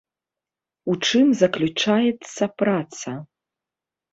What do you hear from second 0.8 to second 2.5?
У чым заключаецца